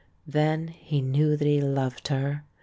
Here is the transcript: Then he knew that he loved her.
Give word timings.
Then 0.25 0.69
he 0.69 0.99
knew 0.99 1.37
that 1.37 1.47
he 1.47 1.61
loved 1.61 2.07
her. 2.07 2.43